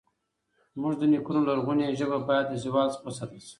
[0.73, 3.49] زموږ د نیکونو لرغونې ژبه باید له زوال څخه وساتل شي.